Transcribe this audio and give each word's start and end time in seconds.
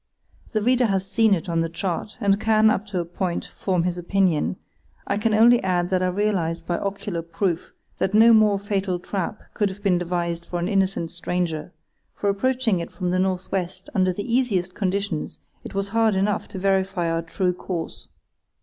The 0.53 0.63
reader 0.63 0.87
has 0.87 1.05
seen 1.07 1.35
it 1.35 1.47
on 1.47 1.61
the 1.61 1.69
chart, 1.69 2.17
and 2.19 2.39
can, 2.39 2.71
up 2.71 2.87
to 2.87 2.99
a 2.99 3.05
point, 3.05 3.45
form 3.45 3.83
his 3.83 3.99
opinion; 3.99 4.55
I 5.05 5.19
can 5.19 5.31
only 5.31 5.61
add 5.61 5.91
that 5.91 6.01
I 6.01 6.07
realised 6.07 6.65
by 6.65 6.79
ocular 6.79 7.21
proof 7.21 7.71
that 7.99 8.15
no 8.15 8.33
more 8.33 8.57
fatal 8.57 8.97
trap 8.97 9.39
could 9.53 9.69
have 9.69 9.83
been 9.83 9.99
devised 9.99 10.43
for 10.43 10.57
an 10.57 10.67
innocent 10.67 11.11
stranger; 11.11 11.71
for 12.15 12.31
approaching 12.31 12.79
it 12.79 12.91
from 12.91 13.11
the 13.11 13.19
north 13.19 13.51
west 13.51 13.91
under 13.93 14.11
the 14.11 14.25
easiest 14.25 14.73
conditions 14.73 15.37
it 15.63 15.75
was 15.75 15.89
hard 15.89 16.15
enough 16.15 16.47
to 16.47 16.57
verify 16.57 17.07
our 17.07 17.21
true 17.21 17.53
course. 17.53 18.07